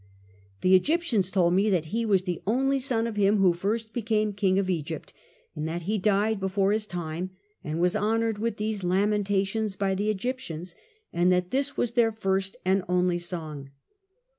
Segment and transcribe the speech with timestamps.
[0.61, 4.33] The Egyptians told me that he was the only son of him who first became
[4.33, 5.13] king of Egypt,
[5.55, 7.29] and that he died before his time
[7.63, 10.73] and was honoured with these lamentations by the Egyptians,
[11.13, 13.69] and that this was their first and only song.